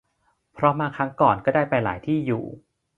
[0.53, 2.43] เพราะมาครั้งก่อนก็ได้ไปหลายที่อยู่